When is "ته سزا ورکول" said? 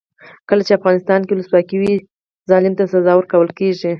2.79-3.49